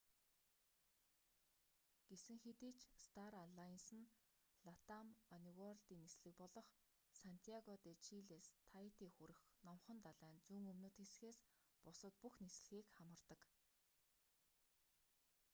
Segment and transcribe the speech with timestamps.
[2.09, 4.11] гэсэн хэдий ч стар алайнсе нь
[4.67, 6.67] латам онеуорлдын нислэг болох
[7.21, 11.39] сантьяго де чилээс таити хүрэх номхон далайн зүүн өмнөд хэсгээс
[11.83, 13.41] бусад бүх нислэгийг хамардаг